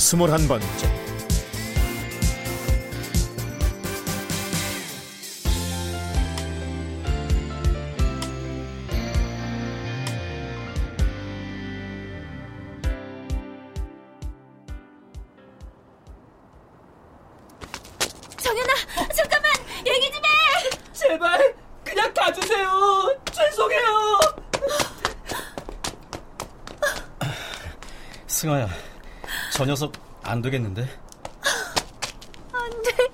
[0.00, 0.89] 스물한 번째
[30.50, 30.82] 되겠는데?
[32.52, 33.08] 안 돼.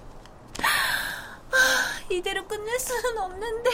[2.10, 3.70] 이대로 끝낼 수는 없는데.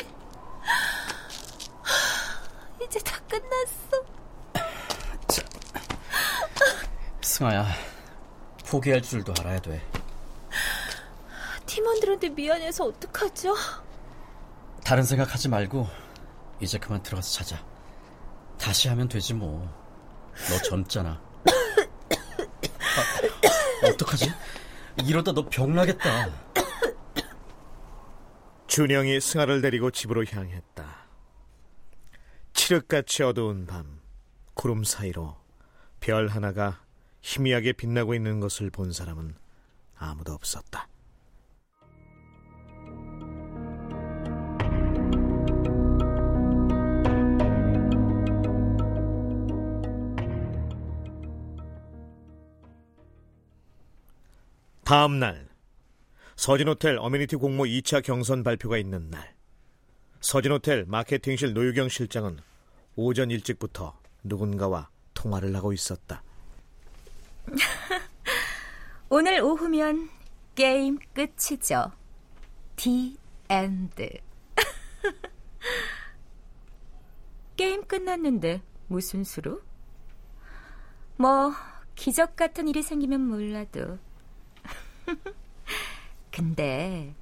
[2.83, 4.02] 이제 다 끝났어.
[7.20, 7.66] 승아야,
[8.66, 9.80] 포기할 줄도 알아야 돼.
[11.66, 13.55] 팀원들한테 미안해서 어떡하죠?
[14.84, 15.88] 다른 생각하지 말고
[16.60, 17.64] 이제 그만 들어가서 자자.
[18.58, 19.66] 다시 하면 되지 뭐.
[20.50, 21.31] 너 젊잖아.
[23.00, 24.32] 아, 어떡하지?
[25.06, 26.30] 이러다 너 병나겠다.
[28.66, 31.02] 준영이 승아를 데리고 집으로 향했다.
[32.54, 34.00] 칠흑같이 어두운 밤,
[34.54, 35.36] 구름 사이로
[36.00, 36.80] 별 하나가
[37.22, 39.34] 희미하게 빛나고 있는 것을 본 사람은
[39.96, 40.88] 아무도 없었다.
[54.84, 55.48] 다음 날
[56.34, 59.34] 서진호텔 어메니티 공모 2차 경선 발표가 있는 날
[60.20, 62.38] 서진호텔 마케팅실 노유경 실장은
[62.96, 66.22] 오전 일찍부터 누군가와 통화를 하고 있었다.
[69.08, 70.08] 오늘 오후면
[70.54, 71.92] 게임 끝이죠.
[72.77, 73.17] The
[73.48, 74.08] end.
[77.56, 79.60] 게임 끝났는데 무슨 수로?
[81.16, 81.52] 뭐
[81.94, 83.98] 기적 같은 일이 생기면 몰라도.
[86.30, 87.14] 근데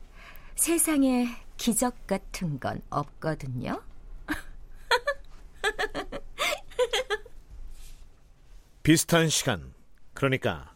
[0.54, 1.26] 세상에
[1.56, 3.82] 기적 같은 건 없거든요.
[8.82, 9.74] 비슷한 시간,
[10.14, 10.74] 그러니까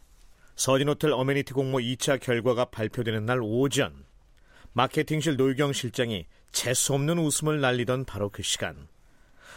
[0.56, 4.04] 서진호텔 어메니티 공모 2차 결과가 발표되는 날 오전
[4.72, 8.88] 마케팅실 노유경 실장이 재수없는 웃음을 날리던 바로 그 시간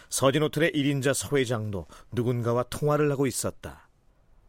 [0.10, 3.88] 서진호텔의 1인자 서 회장도 누군가와 통화를 하고 있었다.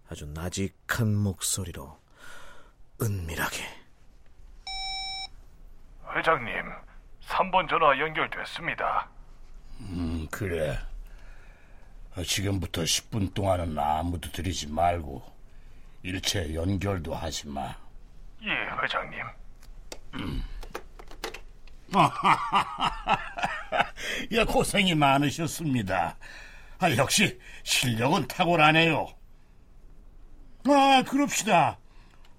[0.08, 1.98] 아주 나직한 목소리로
[3.00, 3.64] 은밀하게
[6.14, 6.52] 회장님,
[7.26, 9.08] 3번 전화 연결됐습니다.
[9.80, 10.78] 음, 그래.
[12.16, 15.22] 아, 지금부터 10분 동안은 아무도 들이지 말고
[16.02, 17.74] 일체 연결도 하지 마.
[18.42, 18.50] 예,
[18.82, 19.20] 회장님.
[24.34, 26.16] 야, 고생이 많으셨습니다.
[26.80, 29.06] 아, 역시 실력은 탁월하네요.
[30.66, 31.78] 아, 그럽시다.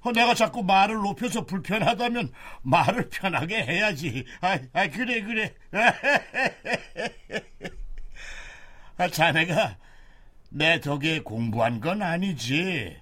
[0.02, 4.26] 어, 내가 자꾸 말을 높여서 불편하다면 말을 편하게 해야지.
[4.42, 5.54] 아, 아 그래, 그래.
[8.98, 9.78] 아, 자네가
[10.50, 12.98] 내 덕에 공부한 건 아니지.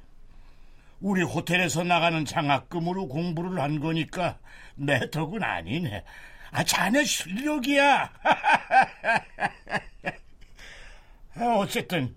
[0.99, 4.39] 우리 호텔에서 나가는 장학금으로 공부를 한 거니까
[4.75, 6.03] 내 덕은 아니네.
[6.51, 8.11] 아, 자네 실력이야.
[11.35, 12.15] 아, 어쨌든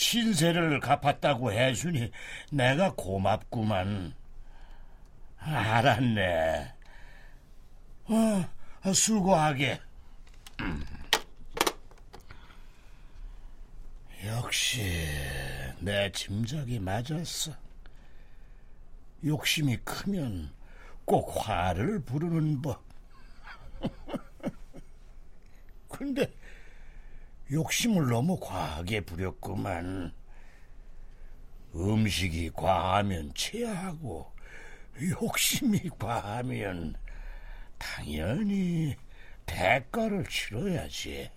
[0.00, 2.10] 신세를 갚았다고 해주니
[2.50, 4.14] 내가 고맙구만.
[5.36, 6.74] 알았네.
[8.06, 9.78] 어, 수고하게.
[10.60, 10.82] 음.
[14.24, 14.82] 역시
[15.80, 17.52] 내 짐작이 맞았어.
[19.22, 20.50] 욕심이 크면
[21.04, 22.82] 꼭 화를 부르는 법.
[25.88, 26.32] 근데
[27.50, 30.12] 욕심을 너무 과하게 부렸구만.
[31.74, 34.30] 음식이 과하면 체하고
[35.20, 36.94] 욕심이 과하면
[37.78, 38.94] 당연히
[39.46, 41.30] 대가를 치러야지.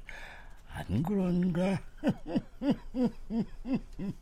[0.70, 1.82] 안 그런가?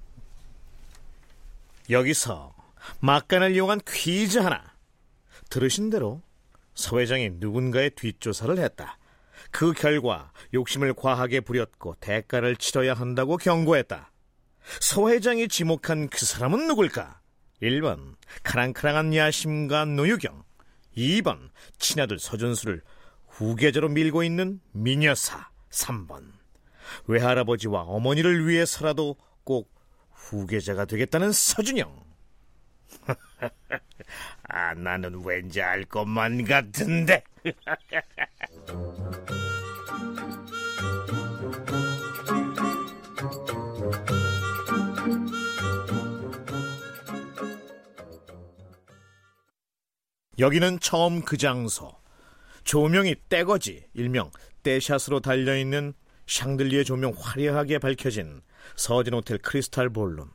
[1.89, 2.53] 여기서
[2.99, 4.75] 막간을 이용한 퀴즈 하나.
[5.49, 6.21] 들으신 대로
[6.73, 8.97] 서 회장이 누군가의 뒷조사를 했다.
[9.51, 14.11] 그 결과 욕심을 과하게 부렸고 대가를 치러야 한다고 경고했다.
[14.79, 17.21] 서 회장이 지목한 그 사람은 누굴까?
[17.61, 20.43] 1번 카랑카랑한 야심가 노유경
[20.97, 22.81] 2번 친아들 서준수를
[23.27, 26.23] 후계자로 밀고 있는 미녀사 3번
[27.07, 29.71] 외할아버지와 어머니를 위해서라도 꼭
[30.11, 32.03] 후계자가 되겠다는 서준영
[34.49, 37.23] 아 나는 왠지 알 것만 같은데
[50.41, 51.93] 여기는 처음 그 장소.
[52.63, 54.31] 조명이 떼거지, 일명
[54.63, 55.93] 떼샷으로 달려있는
[56.25, 58.41] 샹들리에 조명 화려하게 밝혀진
[58.75, 60.31] 서진 호텔 크리스탈 볼룸.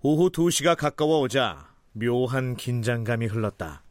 [0.00, 3.84] 오후 2시가 가까워오자 묘한 긴장감이 흘렀다.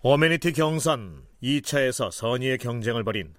[0.00, 3.34] 어메니티 경선 2차에서 선의의 경쟁을 벌인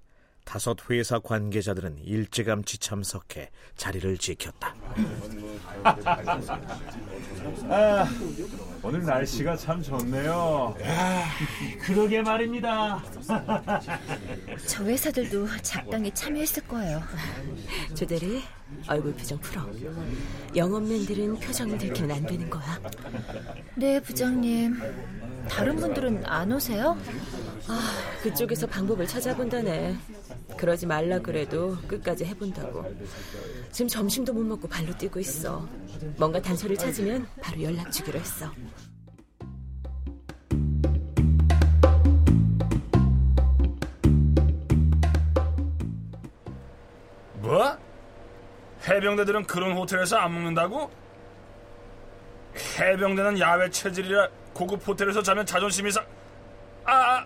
[0.45, 4.75] 다섯 회사 관계자들은 일찌감치 참석해 자리를 지켰다.
[7.69, 8.05] 아,
[8.83, 10.75] 오늘 날씨가 참 좋네요.
[11.81, 13.03] 그러게 말입니다.
[14.65, 17.01] 저 회사들도 작당에 참여했을 거예요.
[17.93, 18.41] 조대리
[18.87, 19.67] 얼굴 표정 풀어.
[20.55, 22.79] 영업맨들은 표정 들키면 안 되는 거야.
[23.75, 24.79] 네, 부장님.
[25.47, 26.97] 다른 분들은 안 오세요?
[27.67, 27.79] 아,
[28.23, 29.95] 그쪽에서 방법을 찾아본다네.
[30.57, 32.85] 그러지 말라 그래도 끝까지 해본다고.
[33.71, 35.67] 지금 점심도 못 먹고 발로 뛰고 있어.
[36.17, 38.51] 뭔가 단서를 찾으면 바로 연락 주기로 했어.
[47.35, 47.77] 뭐?
[48.87, 50.89] 해병대들은 그런 호텔에서 안 먹는다고?
[52.79, 56.05] 해병대는 야외 체질이라 고급 호텔에서 자면 자존심이 상...
[56.85, 57.25] 아,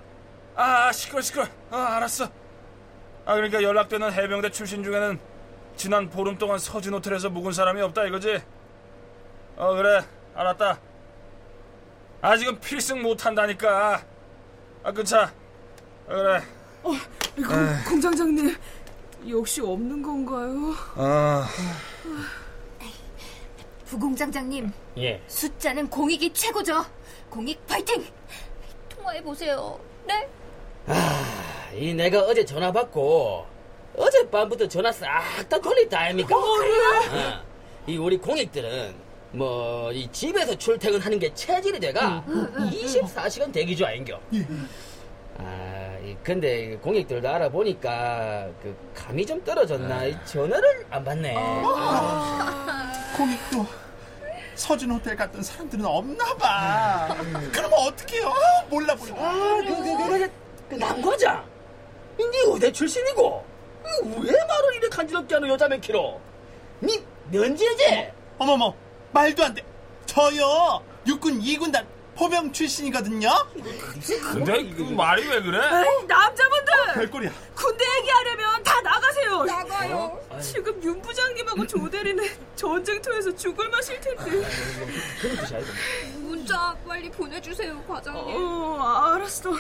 [0.56, 1.46] 아, 아, 시끄러, 시끄러.
[1.72, 2.30] 아, 알았어.
[3.26, 5.20] 아, 그러니까 연락되는 해병대 출신 중에는
[5.76, 8.42] 지난 보름 동안 서진 호텔에서 묵은 사람이 없다 이거지?
[9.58, 10.02] 어, 그래.
[10.36, 10.80] 알았다.
[12.22, 14.04] 아직은 필승 못한다니까.
[14.84, 15.34] 아, 그차.
[16.08, 16.42] 그래.
[16.84, 16.92] 어,
[17.36, 18.56] 공, 공장장님.
[19.30, 20.76] 역시 없는 건가요?
[20.96, 21.48] 아.
[23.86, 24.72] 부공장장님.
[24.98, 25.22] 예.
[25.28, 26.86] 숫자는 공익이 최고죠.
[27.30, 28.06] 공익 파이팅!
[28.90, 29.80] 통화해 보세요.
[30.06, 30.28] 네?
[30.88, 31.35] 아,
[31.74, 33.46] 이 내가 어제 전화 받고
[33.98, 36.36] 어젯밤부터 전화 싹 다 돌렸다 아닙니까?
[36.36, 37.18] 어, 예.
[37.18, 37.42] 어,
[37.88, 38.94] 이 우리 공익들은
[39.32, 44.20] 뭐 이 집에서 출퇴근하는 게 체질이 돼가 24시간 대기 중 아닌겨.
[45.38, 51.36] 아, 이 근데 공익들도 알아보니까 그 감이 좀 떨어졌나 이 전화를 안 받네.
[53.18, 53.66] 공익도
[54.56, 57.16] 서준 호텔 갔던 사람들은 없나 봐.
[57.52, 58.34] 그럼 어떡해요?
[58.70, 59.14] 몰라 몰라.
[59.18, 60.32] 아, 그, 그, 그, 그,
[60.70, 61.46] 그 남과장.
[62.18, 63.46] 니 의대 출신이고
[64.04, 66.20] 왜 말을 이래 간지럽게 하는 여자 맨 키로?
[66.82, 68.14] 니 면제제?
[68.38, 68.74] 어머머
[69.12, 69.64] 말도 안 돼.
[70.06, 71.86] 저요 육군 2군단
[72.16, 73.30] 포병 출신이거든요.
[74.32, 75.58] 근데 그 말이 왜 그래?
[75.60, 76.74] 에이, 남자분들!
[76.94, 77.32] 별꼴이야.
[77.54, 79.44] 군대 얘기하려면 다 나가세요.
[79.44, 80.20] 나가요.
[80.30, 82.24] 어, 지금 윤 부장님하고 조 대리는
[82.56, 84.48] 전쟁터에서 죽을 맛일 텐데.
[86.20, 88.24] 문자 빨리 보내주세요, 과장님.
[88.38, 89.52] 어, 알았어.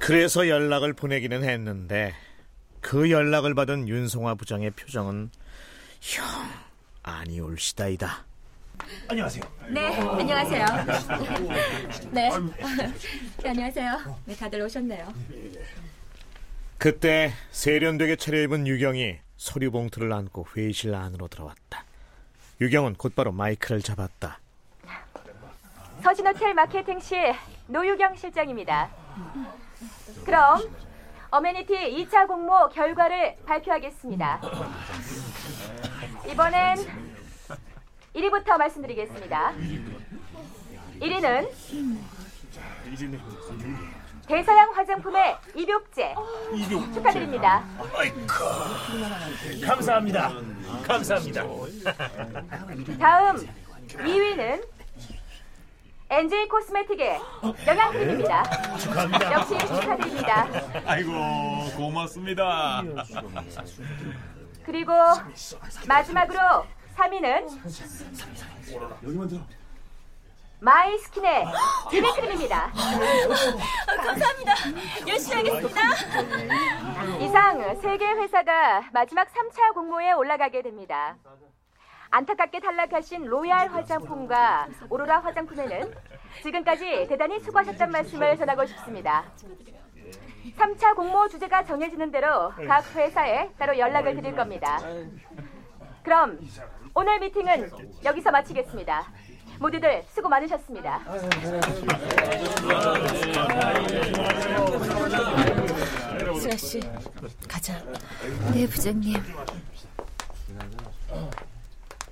[0.00, 2.14] 그래서 연락을 보내기는 했는데
[2.80, 5.30] 그 연락을 받은 윤송화 부장의 표정은
[6.00, 6.24] 형
[7.02, 8.24] 아니올시다이다.
[9.08, 9.42] 안녕하세요.
[9.70, 10.64] 네, 안녕하세요.
[12.12, 12.30] 네.
[13.42, 14.16] 네, 안녕하세요.
[14.24, 15.12] 네, 다들 오셨네요.
[16.78, 21.84] 그때 세련되게 차려입은 유경이 서류 봉투를 안고 회의실 안으로 들어왔다.
[22.60, 24.38] 유경은 곧바로 마이크를 잡았다.
[26.04, 27.34] 서진호텔 마케팅 실
[27.66, 28.90] 노유경 실장입니다.
[30.24, 30.60] 그럼
[31.30, 31.74] 어메니티
[32.06, 34.40] 2차 공모 결과를 발표하겠습니다.
[36.30, 36.76] 이번엔
[38.14, 39.52] 1위부터 말씀드리겠습니다.
[41.00, 41.48] 1위는
[44.26, 46.14] 대서양 화장품의 입욕제
[46.94, 47.64] 축하드립니다.
[49.64, 50.32] 감사합니다.
[50.86, 51.44] 감사합니다.
[52.98, 53.48] 다음
[53.88, 54.77] 2위는
[56.10, 57.20] NJ 코스메틱의
[57.66, 58.42] 영양크림입니다.
[58.78, 59.32] 축하합니다.
[59.32, 60.46] 역시 축하드립니다.
[60.86, 61.10] 아이고
[61.76, 62.82] 고맙습니다.
[64.64, 64.92] 그리고
[65.86, 66.38] 마지막으로
[66.96, 67.46] 3위는
[70.60, 71.44] 마이 스킨의
[71.90, 72.72] 비비크림입니다.
[72.72, 74.54] 감사합니다.
[75.06, 75.80] 열심히 하겠습니다.
[77.20, 81.16] 이상 세 개 회사가 마지막 3차 공모에 올라가게 됩니다.
[82.10, 85.92] 안타깝게 탈락하신 로얄 화장품과 오로라 화장품에는
[86.42, 89.24] 지금까지 대단히 수고하셨단 말씀을 전하고 싶습니다.
[90.56, 94.78] 3차 공모 주제가 정해지는 대로 각 회사에 따로 연락을 드릴 겁니다.
[96.02, 96.38] 그럼
[96.94, 97.70] 오늘 미팅은
[98.04, 99.06] 여기서 마치겠습니다.
[99.60, 101.00] 모두들 수고 많으셨습니다.
[106.40, 106.80] 수아 씨,
[107.48, 107.74] 가자.
[108.54, 109.14] 네, 부장님.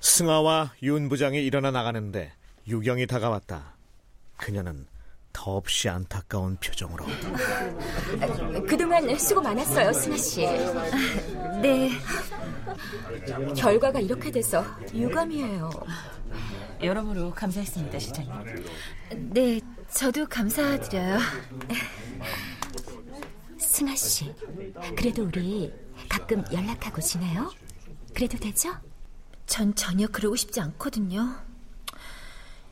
[0.07, 2.31] 승아와 윤 부장이 일어나 나가는데
[2.67, 3.75] 유경이 다가왔다.
[4.37, 4.87] 그녀는
[5.33, 7.05] 더없이 안타까운 표정으로
[8.67, 10.41] 그동안 수고 많았어요, 승아 씨.
[11.61, 11.91] 네.
[13.55, 15.69] 결과가 이렇게 돼서 유감이에요.
[16.81, 18.65] 여러모로 감사했습니다, 시장님.
[19.33, 19.59] 네,
[19.91, 21.19] 저도 감사드려요.
[23.59, 24.33] 승아 씨,
[24.95, 25.71] 그래도 우리
[26.09, 27.51] 가끔 연락하고 지내요?
[28.15, 28.73] 그래도 되죠?
[29.47, 31.35] 전 전혀 그러고 싶지 않거든요.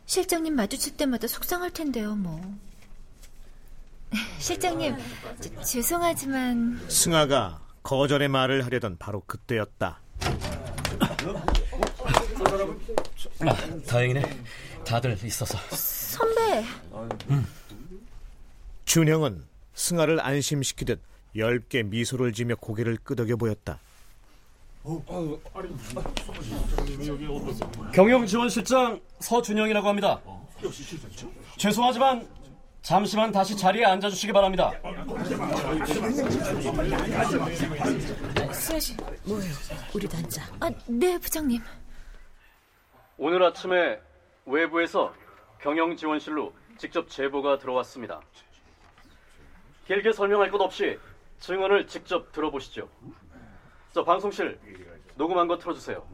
[0.05, 2.39] 실장님 마주칠 때마다 속상할 텐데요, 뭐.
[4.39, 4.95] 실장님,
[5.41, 9.99] 저, 죄송하지만 승아가 거절의 말을 하려던 바로 그때였다.
[13.39, 13.55] 아,
[13.87, 14.43] 다행이네.
[14.85, 15.57] 다들 있어서.
[15.75, 16.63] 선배.
[18.85, 21.01] 준영은 승아를 안심시키듯
[21.37, 23.79] 얇게 미소를 지며 고개를 끄덕여 보였다.
[27.93, 30.21] 경영지원실장 서준영이라고 합니다.
[31.57, 32.27] 죄송하지만
[32.81, 34.71] 잠시만 다시 자리에 앉아주시기 바랍니다.
[38.53, 39.53] 수아 씨, 뭐예요?
[39.95, 40.41] 우리도 앉아.
[40.59, 41.61] 아, 네, 부장님.
[43.17, 43.99] 오늘 아침에
[44.45, 45.13] 외부에서
[45.61, 48.21] 경영지원실로 직접 제보가 들어왔습니다.
[49.87, 50.99] 길게 설명할 것 없이
[51.39, 52.87] 증언을 직접 들어보시죠.
[53.95, 54.59] 저 방송실
[55.15, 56.05] 녹음한 거 틀어주세요.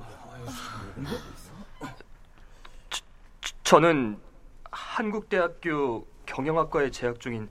[3.64, 4.22] 저는
[4.70, 7.50] 한국대학교 경영학과에 재학 중인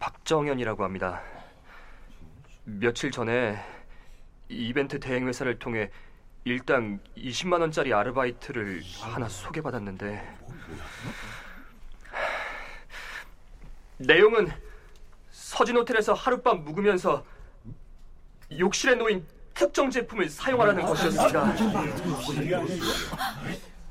[0.00, 1.22] 박정현이라고 합니다.
[2.64, 3.64] 며칠 전에
[4.48, 5.88] 이벤트 대행 회사를 통해
[6.42, 10.36] 일당 20만 원짜리 아르바이트를 하나 소개받았는데
[13.98, 14.50] 내용은
[15.30, 17.24] 서진 호텔에서 하룻밤 묵으면서
[18.58, 21.54] 욕실에 놓인 특정 제품을 사용하라는 것이었습니다.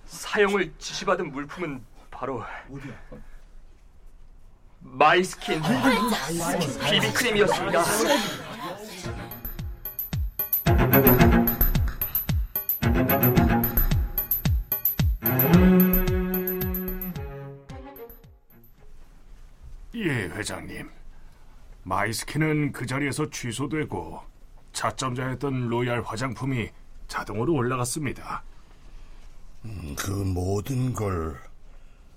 [0.05, 2.43] 사용을 지시받은 물품은 바로
[4.79, 5.61] 마이스킨
[6.89, 7.83] 비비크림이었습니다.
[19.95, 20.89] 예, 회장님.
[21.83, 24.21] 마이스킨은 그 자리에서 취소되고
[24.89, 26.69] 차점자였던 로얄 화장품이
[27.09, 28.41] 자동으로 올라갔습니다.
[29.65, 31.37] 음, 그 모든 걸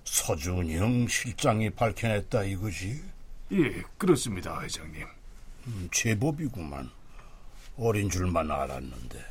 [0.04, 3.02] 서준영 실장이 밝혀냈다 이거지?
[3.50, 5.04] 예, 그렇습니다, 회장님.
[5.66, 6.88] 음, 제법이구만.
[7.78, 9.24] 어린 줄만 알았는데.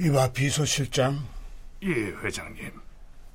[0.00, 1.24] 이봐 비서실장.
[1.84, 2.72] 예, 회장님.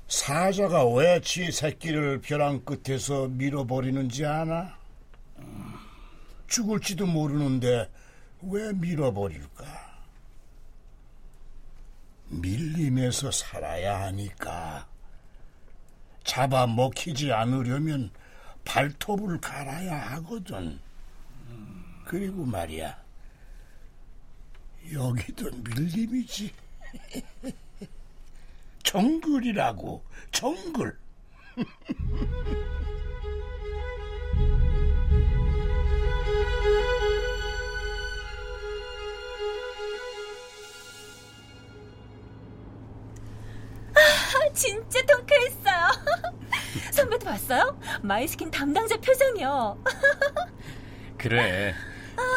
[0.06, 4.76] 사자가 왜 지 새끼를 벼랑 끝에서 밀어버리는지 아나?
[6.48, 7.90] 음, 죽을지도 모르는데
[8.42, 9.88] 왜 밀어버릴까?
[12.30, 14.86] 밀림에서 살아야 하니까
[16.24, 18.10] 잡아먹히지 않으려면
[18.64, 20.78] 발톱을 갈아야 하거든.
[22.04, 23.02] 그리고 말이야,
[24.92, 26.52] 여기도 밀림이지.
[28.82, 30.02] 정글이라고,
[30.32, 30.98] 정글.
[44.58, 45.88] 진짜 통쾌했어요.
[46.92, 47.78] 선배도 봤어요?
[48.02, 49.78] 마이스킨 담당자 표정이요.
[51.16, 51.74] 그래.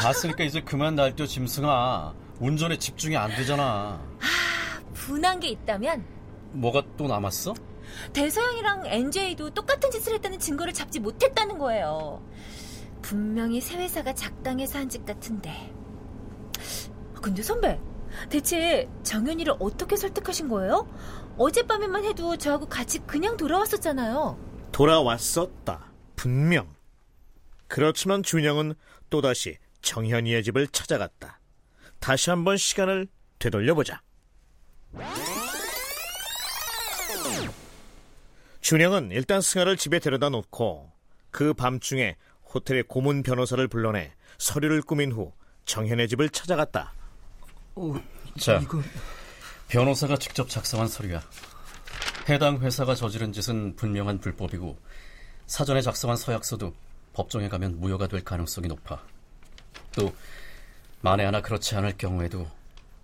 [0.01, 2.13] 봤으니까 이제 그만 날뛰어 짐승아.
[2.39, 3.99] 운전에 집중이 안 되잖아.
[4.93, 6.05] 분한 게 있다면
[6.51, 7.53] 뭐가 또 남았어?
[8.13, 12.21] 대서양이랑 NJ도 똑같은 짓을 했다는 증거를 잡지 못했다는 거예요.
[13.01, 15.73] 분명히 새 회사가 작당해서 한 짓 같은데.
[17.21, 17.79] 근데 선배,
[18.29, 20.87] 대체 정현이를 어떻게 설득하신 거예요?
[21.37, 24.69] 어젯밤에만 해도 저하고 같이 그냥 돌아왔었잖아요.
[24.71, 25.91] 돌아왔었다.
[26.15, 26.67] 분명.
[27.67, 28.75] 그렇지만 준영은
[29.09, 31.39] 또다시 정현이의 집을 찾아갔다.
[31.99, 33.07] 다시 한번 시간을
[33.39, 34.01] 되돌려보자.
[38.61, 40.91] 준영은 일단 승아를 집에 데려다 놓고
[41.31, 42.17] 그 밤중에
[42.53, 45.33] 호텔의 고문 변호사를 불러내 서류를 꾸민 후
[45.65, 46.93] 정현의 집을 찾아갔다.
[47.75, 47.93] 어,
[48.39, 48.61] 자,
[49.71, 51.21] 변호사가 직접 작성한 서류야.
[52.27, 54.77] 해당 회사가 저지른 짓은 분명한 불법이고
[55.47, 56.73] 사전에 작성한 서약서도
[57.13, 59.01] 법정에 가면 무효가 될 가능성이 높아.
[59.93, 60.13] 또
[60.99, 62.51] 만에 하나 그렇지 않을 경우에도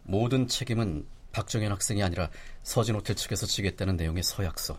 [0.04, 2.30] 모든 책임은 박정현 학생이 아니라
[2.64, 4.78] 서진호텔 측에서 지겠다는 내용의 서약서.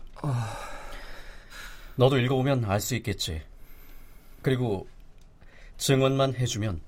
[1.95, 3.41] 너도 읽어보면 알 수 있겠지.
[4.43, 4.87] 그리고
[5.79, 6.81] 증언만 해주면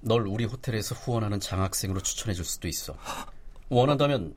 [0.00, 2.96] 널 우리 호텔에서 후원하는 장학생으로 추천해줄 수도 있어.
[3.68, 4.36] 원한다면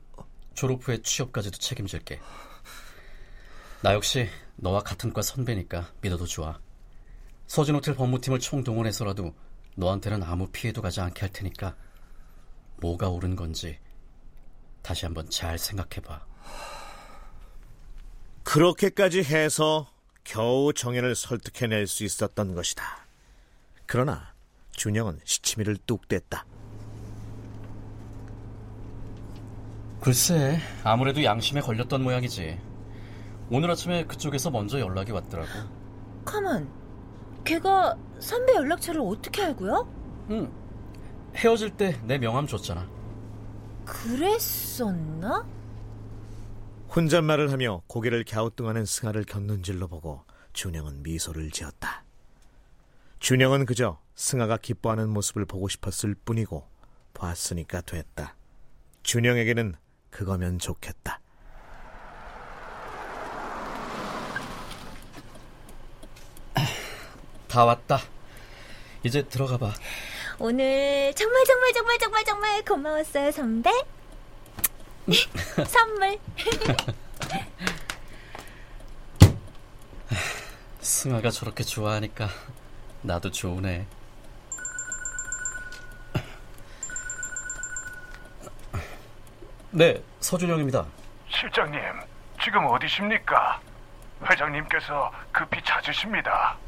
[0.54, 2.20] 졸업 후에 취업까지도 책임질게.
[3.82, 6.58] 나 역시 너와 같은 과 선배니까 믿어도 좋아.
[7.46, 9.34] 서진호텔 법무팀을 총동원해서라도
[9.76, 11.76] 너한테는 아무 피해도 가지 않게 할 테니까
[12.78, 13.78] 뭐가 옳은 건지
[14.82, 16.26] 다시 한번 잘 생각해봐.
[18.42, 19.92] 그렇게까지 해서
[20.24, 23.06] 겨우 정연을 설득해낼 수 있었던 것이다.
[23.86, 24.34] 그러나
[24.72, 26.49] 준영은 시치미를 뚝 뗐다.
[30.00, 32.58] 글쎄, 아무래도 양심에 걸렸던 모양이지.
[33.50, 35.48] 오늘 아침에 그쪽에서 먼저 연락이 왔더라고.
[36.24, 36.70] 가만,
[37.44, 40.26] 걔가 선배 연락처를 어떻게 알고요?
[40.30, 40.50] 응,
[41.36, 42.88] 헤어질 때 내 명함 줬잖아.
[43.84, 45.46] 그랬었나?
[46.94, 52.04] 혼잣말을 하며 고개를 갸우뚱하는 승아를 곁눈질로 보고 준영은 미소를 지었다.
[53.20, 56.66] 준영은 그저 승아가 기뻐하는 모습을 보고 싶었을 뿐이고
[57.14, 58.34] 봤으니까 됐다.
[59.02, 59.74] 준영에게는
[60.10, 61.20] 그거면 좋겠다.
[67.48, 68.00] 다 왔다.
[69.02, 69.72] 이제 들어가 봐.
[70.38, 73.70] 오늘 정말 정말 정말 정말 정말 고마웠어요, 선배.
[75.66, 76.18] 선물.
[80.80, 82.28] 승아가 저렇게 좋아하니까
[83.02, 83.86] 나도 좋으네.
[89.72, 90.84] 네, 서준영입니다.
[91.28, 91.80] 실장님,
[92.42, 93.60] 지금 어디십니까?
[94.28, 96.58] 회장님께서 급히 찾으십니다.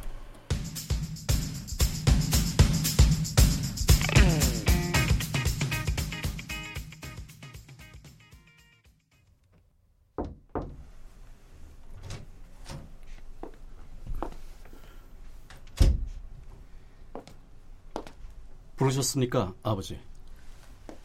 [18.77, 20.01] 부르셨습니까, 아버지?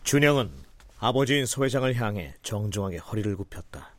[0.04, 0.67] 준영은
[1.00, 3.96] 아버지인 소 회장을 향해 정중하게 허리를 굽혔다.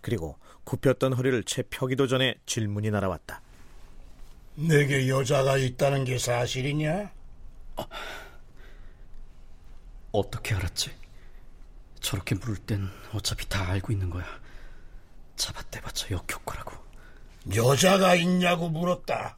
[0.00, 3.42] 그리고 굽혔던 허리를 채 펴기도 전에 질문이 날아왔다.
[4.54, 7.12] 내게 여자가 있다는 게 사실이냐?
[10.12, 10.90] 어떻게 알았지?
[12.00, 14.24] 저렇게 물을 땐 어차피 다 알고 있는 거야.
[15.36, 16.72] 잡아떼봤자 역효과라고.
[17.54, 19.36] 여자가 있냐고 물었다.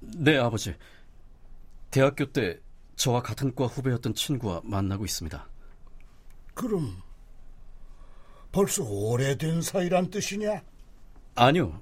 [0.00, 0.74] 네, 아버지.
[1.90, 2.58] 대학교 때
[2.96, 5.48] 저와 같은 과 후배였던 친구와 만나고 있습니다.
[6.54, 7.02] 그럼
[8.52, 10.62] 벌써 오래된 사이란 뜻이냐?
[11.34, 11.80] 아니요.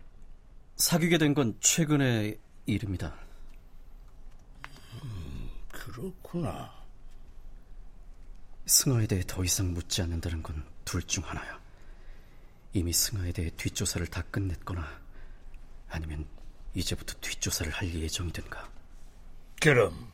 [0.76, 3.14] 사귀게 된 건 최근의 일입니다.
[5.04, 6.72] 음, 그렇구나.
[8.66, 11.61] 승아에 대해 더 이상 묻지 않는다는 건 둘 중 하나야.
[12.72, 14.85] 이미 승아에 대해 뒷조사를 다 끝냈거나
[15.88, 16.26] 아니면
[16.74, 18.68] 이제부터 뒷조사를 할 예정이든가.
[19.61, 20.11] 그럼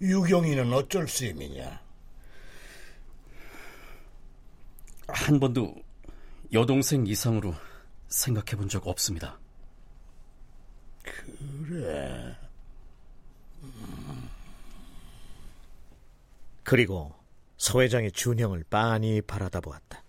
[0.00, 1.80] 유경이는 어쩔 셈이냐?
[5.08, 5.74] 한 번도
[6.52, 7.54] 여동생 이상으로
[8.08, 9.38] 생각해 본 적 없습니다.
[11.02, 12.36] 그래.
[16.64, 17.14] 그리고
[17.56, 20.02] 서 회장이 준영을 빤히 바라다 보았다.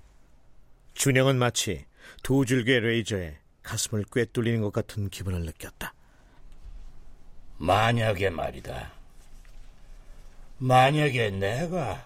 [0.93, 1.85] 준영은 마치
[2.21, 5.93] 두 줄기의 레이저에 가슴을 꿰뚫리는 것 같은 기분을 느꼈다.
[7.57, 8.91] 만약에 말이다.
[10.57, 12.05] 만약에 내가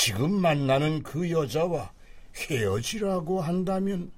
[0.00, 1.90] 지금 만나는 그 여자와
[2.36, 4.12] 헤어지라고 한다면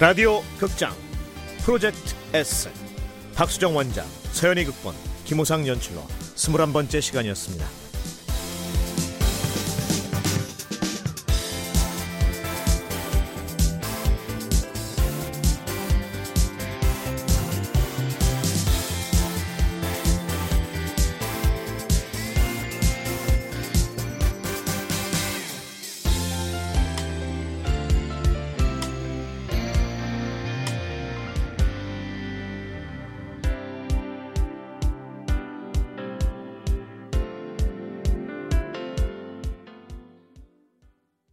[0.00, 0.90] 라디오 극장
[1.64, 2.68] 프로젝트 S
[3.36, 4.92] 박수정 원작 서연이 극본
[5.24, 6.00] 김호상 연출로
[6.34, 7.81] 21번째 시간이었습니다.